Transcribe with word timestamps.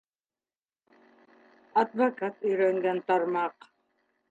Адвокат 1.83 2.41
өйрәнгән 2.51 3.05
тармаҡ. 3.13 3.71